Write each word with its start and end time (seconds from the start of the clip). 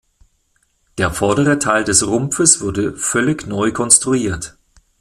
Der 0.97 1.11
vordere 1.11 1.59
Teil 1.59 1.83
des 1.83 2.07
Rumpfes 2.07 2.59
wurde 2.59 2.97
völlig 2.97 3.45
neu 3.45 3.71
konstruiert. 3.71 4.57